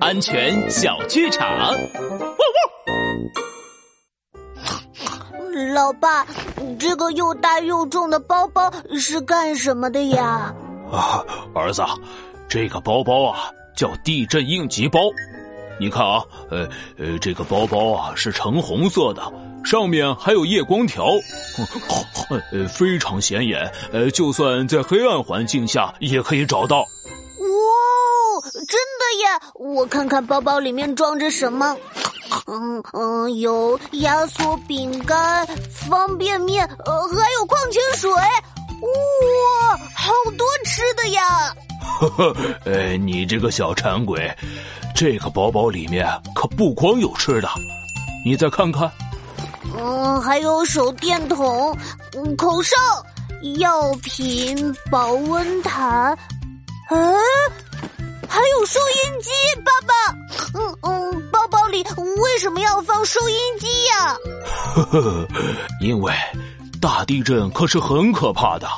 [0.00, 1.46] 安全小剧场。
[5.74, 6.26] 老爸，
[6.78, 10.54] 这个又大又重的包包是干什么的呀？
[10.92, 11.24] 啊，
[11.54, 11.82] 儿子，
[12.48, 15.00] 这个包包啊叫地震应急包。
[15.80, 16.68] 你看啊，呃
[16.98, 19.22] 呃，这个包包啊是橙红色的，
[19.64, 21.06] 上面还有夜光条，
[22.52, 23.70] 呃，非常显眼。
[23.92, 26.84] 呃，就算在黑暗环境下也可以找到。
[28.38, 29.50] 哇，真的耶！
[29.54, 31.76] 我看看包包里面装着什么。
[32.46, 38.10] 嗯嗯，有压缩饼干、方便面，呃，还有矿泉水。
[38.10, 41.54] 哇，好多吃的呀！
[42.00, 44.30] 呵呵，呃，你这个小馋鬼。
[44.94, 47.48] 这个包包里面可不光有吃的，
[48.24, 48.90] 你再看看，
[49.76, 51.76] 嗯，还有手电筒、
[52.36, 52.76] 口哨、
[53.58, 56.18] 药品、保温毯，
[56.90, 57.14] 嗯，
[58.38, 59.30] 还有收音机。
[59.64, 59.94] 爸爸，
[60.54, 61.82] 嗯嗯，包包里
[62.22, 64.16] 为什么要放收音机呀？
[64.76, 65.26] 呵呵，
[65.80, 66.12] 因为
[66.80, 68.68] 大地震可是很可怕的，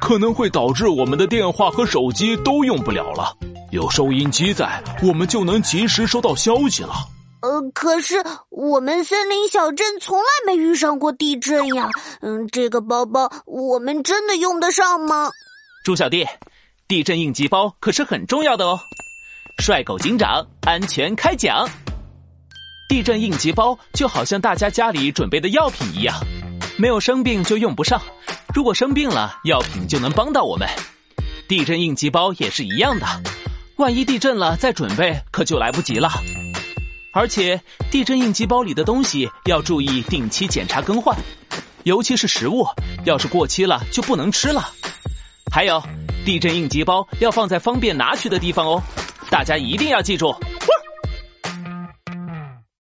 [0.00, 3.36] 可能会导致我们的电话和手机都用不了了。
[3.72, 6.94] 有收音机在，我们就能及时收到消息了。
[7.42, 11.90] 呃，可是我们森林小镇从来没遇上过地震呀。
[12.22, 15.30] 嗯，这个包包我们真的用得上吗？
[15.84, 16.26] 猪小弟，
[16.88, 18.80] 地震应急包可是很重要的哦。
[19.60, 21.68] 帅狗警长，安全开讲。
[22.88, 26.18] 地震应急包就好像大家家里准备的药品一样，
[26.78, 28.00] 没有生病就用不上。
[28.54, 30.66] 如果生病了，药品就能帮到我们。
[31.46, 33.06] 地震应急包也是一样的。
[33.76, 36.10] 万一地震了，再准备可就来不及了。
[37.12, 41.14] 而且，地震应急包里的东西要注意定期检查更换，
[41.82, 42.66] 尤其是食物，
[43.04, 44.70] 要是过期了就不能吃了。
[45.52, 45.82] 还有，
[46.24, 48.82] 地震应急包要放在方便拿取的地方哦，
[49.40, 50.36] 大家一定要记住。